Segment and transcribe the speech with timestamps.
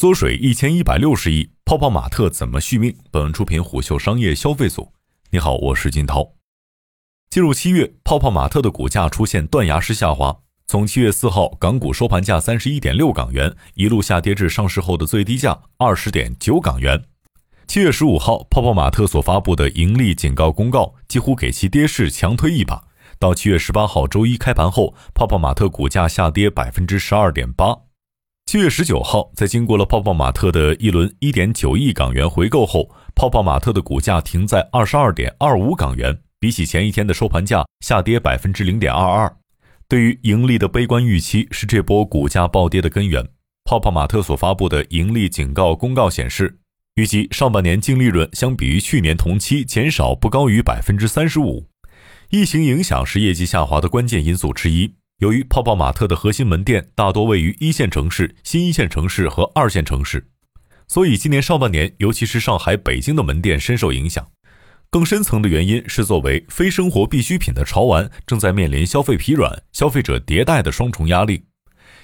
[0.00, 2.96] 缩水一千一百六十亿，泡泡玛特怎么续命？
[3.10, 4.94] 本文出品虎嗅商业消费组。
[5.30, 6.36] 你好，我是金涛。
[7.28, 17.04] 进入七月，泡泡玛特的股价出现断崖式下滑，从七月四号港股收盘价三十一点六港元，一路下跌至上市后的最低价二十点九港元。
[17.66, 22.84] 七月十五号，泡泡玛特所发布的盈利警告公告几乎给其跌势强推一把。
[23.18, 27.80] 到七月十八号周一开盘后，泡泡玛特股价下跌百分之十二点八。
[28.50, 39.32] 七月十九号，在经过了泡泡玛特的一轮一点九亿港元回购后，泡泡玛特的股价停在二十二点二五港元，比起前一天的收盘价下跌百分之零点二二。
[39.86, 43.24] 对于盈利的悲观预期是这波股价暴跌的根源。
[43.64, 46.58] 泡泡玛特所发布的盈利警告公告显示，
[46.96, 51.68] 预计上半年净利润相比于去年同期减少不高于百分之三十五。
[52.30, 54.94] 疫情影响是业绩下滑的关键因素之一。
[55.20, 60.28] 由于泡泡玛特的核心门店大多位于一线城市、新一线城市和二线城市，
[60.88, 64.26] 所以今年上半年，尤其是上海、北京的门店深受影响。
[64.88, 71.44] 更深层的原因是，作为非生活必需品的潮玩正在面临消费疲软、消费者迭代的双重压力。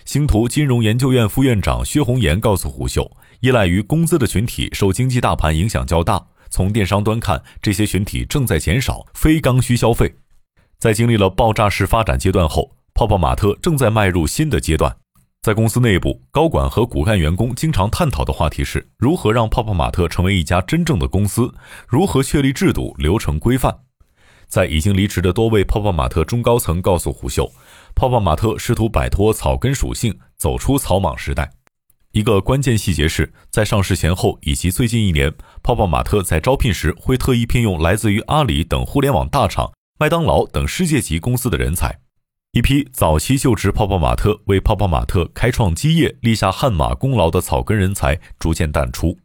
[0.04, 6.22] 星图金融研究院副院长薛红岩告诉虎嗅，依赖于工资的群体受经济大盘影响较大。
[6.50, 10.16] 从电商端看，这些群体正在减少非刚需消费。
[10.78, 14.96] 在经历了爆炸式发展阶段后，泡泡玛特正在迈入新的阶段，
[15.42, 21.52] 在公司内部，高管和骨干员工经常探讨的话题是如何让泡泡玛特成为一家真正的公司，
[21.86, 23.80] 如何确立制度、流程规范。
[24.48, 27.52] 在已经离职的多位泡泡玛特中高层告诉胡秀，
[27.94, 31.50] 泡泡玛特试图摆脱草根属性，走出草莽时代。
[32.12, 35.30] 一个关键细节是在上市前后以及最近一年，
[35.62, 41.98] 泡泡玛特在招聘时会特意聘用来自于阿里等互联网大厂、麦当劳等世界级公司的人才。
[42.56, 49.18] 一批早期就职泡泡玛特、为泡泡玛特开创基业、立下汗马功劳的草根人才逐渐淡出。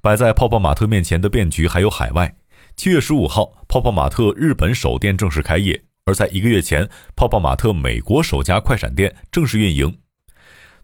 [0.00, 2.34] 摆在泡泡玛特面前的变局还有海外。
[2.74, 9.98] 七月十五号，泡泡玛特日本首店正式开业；而在一个月前，泡泡玛特美国首家快闪店正式运营。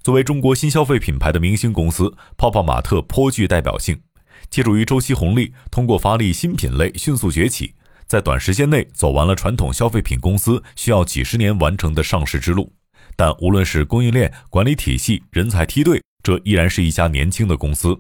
[0.03, 3.99] 作为中国新消费品牌的明星公司，泡泡玛特颇具代表性。
[4.51, 7.77] 借助于周期红利，通过发力新品类迅速崛起。
[8.13, 12.71] 在短时间内走完了传统消费品公司需要几十年完成的上市之路，
[13.17, 17.99] 但无论是供应链、管理体系、人才梯队，这依然是一家年轻的公司。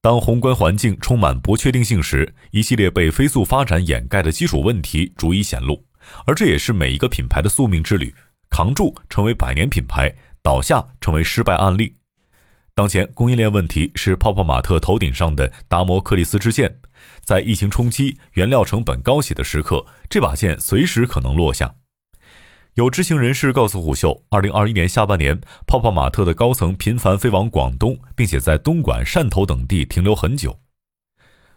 [0.00, 5.84] 当宏观环境充满不确定性时，一系列被飞速发展掩盖的基础问题逐一显露，
[6.26, 8.12] 而这也是每一个品牌的宿命之旅：
[8.50, 10.12] 扛住成为百年品牌，
[10.42, 11.94] 倒下成为失败案例。
[12.76, 16.80] 当前供应链问题是泡泡玛特头顶上的达摩克里斯之剑。
[17.22, 21.76] 在疫情冲击、原料成本高企的时刻，这把剑随时可能落下。
[22.74, 30.58] 有知情人士告诉虎嗅，二零二一年下半年，泡泡玛特的高层频繁飞往广东，并且在东莞、汕头等地停留很久。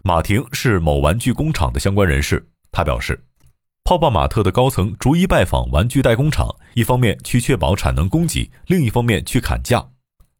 [0.04, 3.26] 马婷是某玩具工厂的相关人士，他表示，
[3.84, 9.90] 泡泡玛特的高层逐一拜访玩具代工厂，一方面去确保产能供给，另一方面去砍价。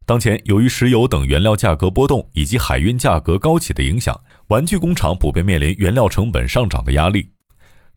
[0.08, 7.28] 当前，由于石油等原料价格波动以及海运价格高企的影响，玩具工厂普遍面临原料成本上涨的压力。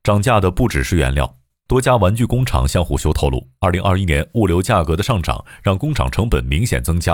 [0.03, 1.37] 涨价的不只是原料，
[1.69, 7.13] 多家玩具工厂向虎嗅透露，二零二一年物流价格的上涨让工厂成本明显增加，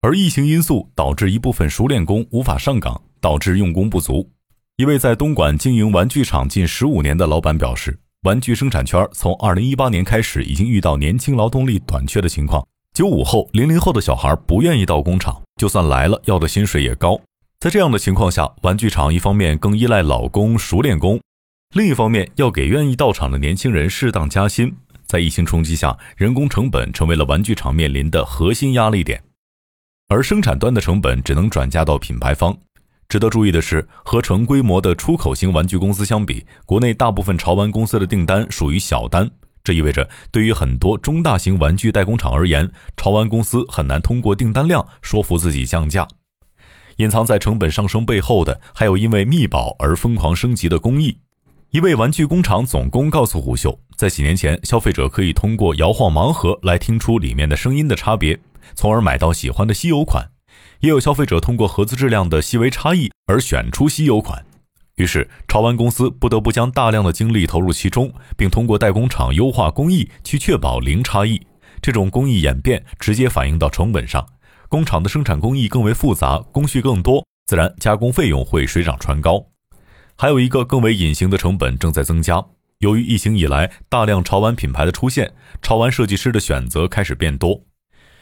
[0.00, 4.28] 而疫情因素导致一部分熟练工无法上岗，导致用工不足。
[4.76, 12.66] 一位在东莞经营玩具厂近十五年的老板表示，玩具生产圈从二零一八年开始已经遇到年轻劳动力短缺的情况。
[12.94, 17.18] 九五后、零零后的小孩不愿意到工厂，就算来了，要的薪水也高。
[17.58, 21.18] 在这样的情况下，玩具厂一方面更依赖老工、熟练工，
[21.74, 24.76] 另一方面要给愿意到厂的年轻人适当加薪。
[25.06, 29.22] 在疫情冲击下，人工成本成为了玩具厂面临的核心压力点，
[30.08, 32.54] 而生产端的成本只能转嫁到品牌方。
[33.08, 39.30] 值得注意的是，和成规模的出口型玩具公司相比，国内大部分潮玩公司的订单属于小单。
[39.64, 46.08] 这意味着，对于很多中大型玩具代工厂而言，潮玩公司很难通过订单量说服自己降价。
[46.96, 51.18] 隐藏在成本上升背后的，还有因为密保而疯狂升级的工艺。
[51.70, 58.38] 一位玩具工厂总工告诉虎嗅，在几年前，消费者可以通过摇晃盲盒来听出里面的声音的差别，
[58.74, 60.24] 从而买到喜欢的稀有款；
[60.80, 64.44] 也有消费者通过盒子质量的细微差异而选出稀有款。
[64.96, 71.40] 于是，潮玩公司不得不将大量的精力投入其中，并通过代工厂优化工艺去确保零差异。
[71.80, 74.26] 这种工艺演变直接反映到成本上，
[74.68, 79.46] 工厂的生产工艺更为复杂，工序更多，自然加工费用会水涨船高。
[80.16, 82.44] 还有一个更为隐形的成本正在增加。
[82.78, 87.64] 由于疫情以来大量潮玩品牌的出现，潮玩设计师的选择开始变多。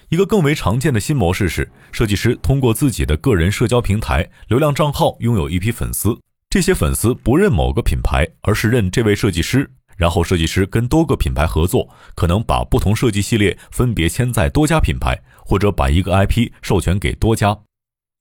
[0.08, 6.18] 一个更为常见的新模式是，设计师通过自己的个人社交平台流量账号拥有一批粉丝，
[6.50, 9.70] 这些粉丝不认某个品牌，而是认这位设计师。
[9.96, 17.56] 然后设计师跟多个品牌合作，可能把不同设计系列分别签在多家品牌，或者把一个 IP 授权给多家。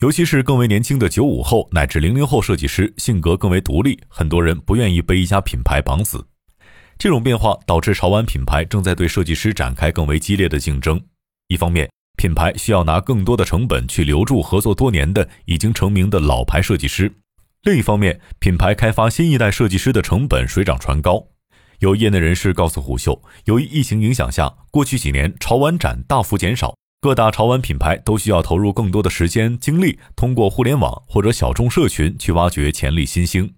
[0.01, 6.23] 尤其是更为年轻的九五后乃至零零后设计师，性格更为独立，很多人不愿意被一家品牌绑死。
[6.99, 11.01] 这种变化导致潮玩品牌正在对设计师展开更为激烈的竞争。
[11.47, 17.07] 一方面，品牌需要拿更多的成本去留住合作多年的已经成名的老牌设计师；
[17.63, 21.27] 另一方面，品牌开发新一代设计师的成本水涨船高。
[21.79, 33.53] 有业内人士告诉虎嗅，由于疫情影响下，过去几年潮玩展大幅减少，各大潮玩品牌都需要投入更多的时间精力，通过互联网或者小众社群去挖掘潜力新星。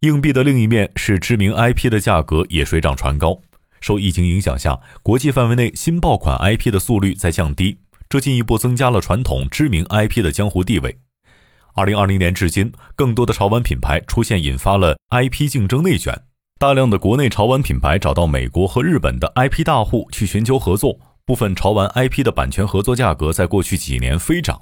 [0.00, 3.40] 硬币的另一面是知名 IP 的价格也水涨船高。
[3.80, 7.78] 受疫情影响下，国际范围内新爆款 IP 的速率在降低，
[8.08, 10.98] 这进一步增加了传统知名 IP 的江湖地位。
[11.74, 16.22] 二零二零年至今，更多的潮玩品牌出现，引发了 IP 竞争内卷。
[16.58, 24.60] 大量的国内潮玩品牌找到美国和日本的 IP 大户去寻求合作，部分潮玩 IP 的版权合作价格在过去几年飞涨。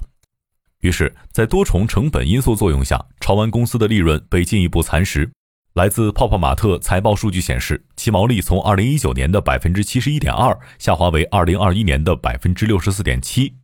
[0.79, 5.29] 于是，在多重成本因素作用下，潮玩公司的利润被进一步蚕食。
[5.73, 13.55] 来自泡泡玛特财报数据显示，其毛利从2019年的百分之七十一点二下滑为2021年的百分之六十四点七。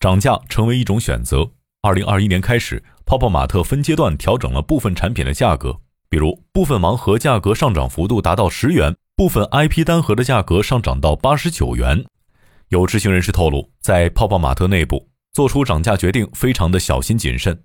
[0.00, 1.50] 涨价成为一种选择。
[1.82, 5.78] 2021年开始，泡泡玛特分阶段调整了部分产品的价格。
[6.08, 12.04] 比如，部分盲盒价格上涨幅度达到十元，部分 IP 单盒的价格上涨到八十九元。
[12.70, 17.62] 有知情人士透露，在泡泡玛特内部做出涨价决定非常的小心谨慎。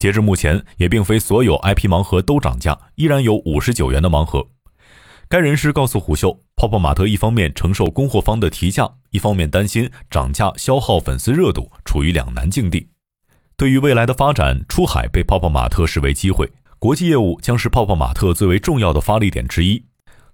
[0.00, 4.48] 截至目前，也并非所有 IP 盲盒都涨价，依然有五十九元的盲盒。
[5.28, 12.88] 该人士告诉虎嗅，泡泡玛特一方面承受供货方的提价，一方面担心涨价消耗粉丝热度，处于两难境地。
[13.60, 16.50] 对于未来的发展，出海被泡泡玛特视为机会。
[16.78, 19.84] 国际业务将是泡泡玛特最为重要的发力点之一。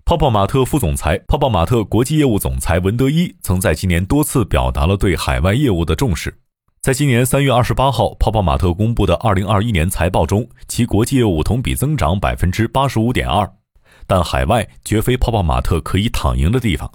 [0.04, 6.38] 泡泡玛特副总裁、泡泡玛特国际业务总裁文德一曾在今年多次表达了对海外业务的重视。
[6.80, 13.52] 在今年三月二十八号，泡泡玛特公布的二零二一年财报中，其国际业务同比增长百分之八十五点二。
[14.06, 16.88] 但海外绝非泡泡玛特可以躺赢的地方。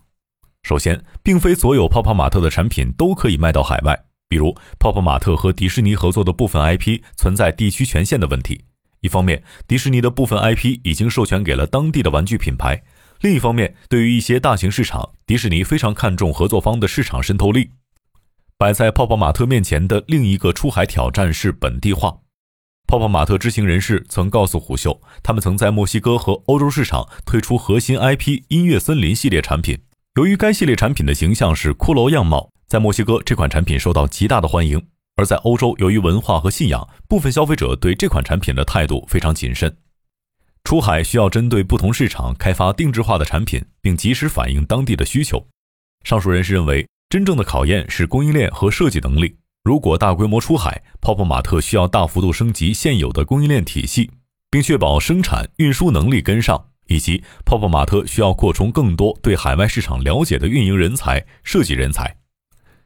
[0.64, 8.64] 首先，并非所有泡泡玛特的产品都可以卖到海外，比如泡泡玛特和迪士尼合作的部分 IP 存在地区权限的问题。
[9.02, 12.78] 一方面，迪士尼的部分 IP 已经授权给了当地的玩具品牌；
[13.20, 17.72] 另一方面，对于一些大型市场，迪士尼非常看重合作方的市场渗透力。
[18.58, 22.20] 摆在泡泡玛特面前的另一个出海挑战是本地化。
[22.88, 29.80] 泡泡玛特知情人士曾告诉虎嗅，他们曾在墨西哥和欧洲市场推出核心 IP“ 音乐森林”系列产品。
[30.16, 34.82] 由于该系列产品的形象是骷髅样貌，在墨西哥这款产品受到极大的欢迎。
[35.18, 39.76] 而在欧洲，由于文化和信仰，部分消费者对这款产品的态度非常谨慎。
[40.64, 45.46] 出海需要针对不同市场开发定制化的产品，并及时反映当地的需求。
[46.06, 49.36] 上述人士认为，真正的考验是供应链和设计能力。
[49.66, 54.10] 如果大规模出海，泡泡玛特需要大幅度升级现有的供应链体系，
[54.50, 62.16] 并确保生产运输能力跟上，以及泡泡玛特需要扩充更多对海外市场了解的运营人才、设计人才。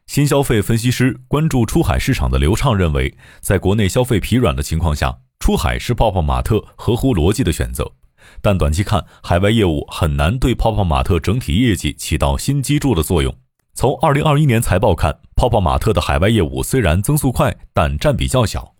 [0.06, 7.92] 新消费分析师关注出海市场的刘畅认为，在国内消费疲软的情况下，出海是泡泡玛特合乎逻辑的选择。
[8.40, 13.34] 但短期看，海外业务很难对泡泡玛特整体业绩起到新基柱的作用。
[13.74, 18.74] 从2021年财报看，泡泡玛特的海外业务虽然增速快，但占比较小。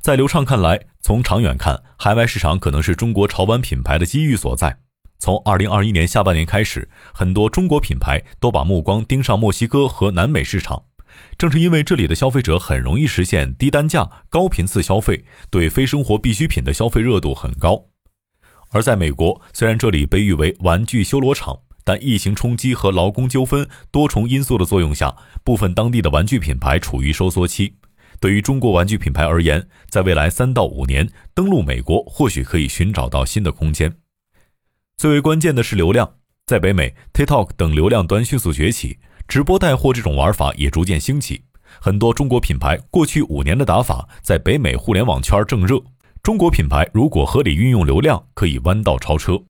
[0.00, 4.78] 在刘畅看来，从长远看，海外市场可能是中国潮玩品牌的机遇所在。
[5.18, 10.84] 从二零二一年下半年开始，很多中国品牌都把目光盯上墨西哥和南美市场。
[11.36, 17.86] 正是因为这里的消费者很容易实现低单价、高频次消费，对非生活必需品的消费热度很高。
[18.70, 27.74] 而在美国，虽然这里被誉为玩具修罗场，但疫情冲击和劳工纠纷多重因素的作用下，部分当地的玩具品牌处于收缩期。
[28.20, 33.96] 对于中国玩具品牌而言，在未来三到五年登陆美国，或许可以寻找到新的空间。
[34.98, 36.14] 最为关键的是流量，
[36.44, 41.44] 在北美，TikTok 等流量端迅速崛起，直播带货这种玩法也逐渐兴起。
[41.80, 45.80] 很多中国品牌过去五年的打法，在北美互联网圈正热。
[46.20, 49.40] 中国品牌如果合理运用流量，可以弯道超车。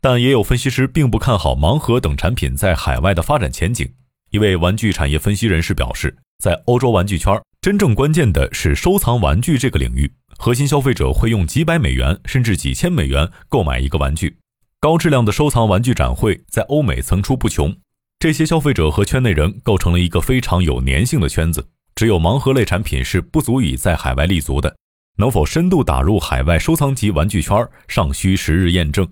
[0.00, 3.88] 但也有分析师并不看好盲盒等产品在海外的发展前景。
[4.30, 14.36] 一位玩具产业分析人士表示，在欧洲玩具圈，真正关键的是收藏玩具这个领域，核心消费者会用几百美元甚至几千美元购买一个玩具。
[14.80, 17.76] 高质量的收藏玩具展会在欧美层出不穷，
[18.20, 21.68] 这些消费者和圈内人构成了一个非常有粘性的圈子。
[21.96, 24.76] 只有盲盒类产品是不足以在海外立足的，
[25.16, 29.08] 能否深度打入海外收藏级玩具圈，尚需时日验证。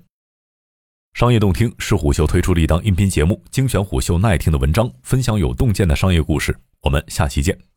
[1.15, 6.57] 商业洞听是虎嗅推出的一档音频节目，精选虎嗅耐听的文章，分享有洞见的商业故事。
[6.83, 7.76] 我们下期见。